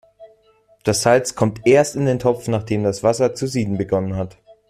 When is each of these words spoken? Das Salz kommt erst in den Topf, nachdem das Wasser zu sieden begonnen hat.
Das 0.83 1.03
Salz 1.03 1.35
kommt 1.35 1.67
erst 1.67 1.95
in 1.95 2.07
den 2.07 2.17
Topf, 2.17 2.47
nachdem 2.47 2.83
das 2.83 3.03
Wasser 3.03 3.35
zu 3.35 3.45
sieden 3.45 3.77
begonnen 3.77 4.15
hat. 4.15 4.39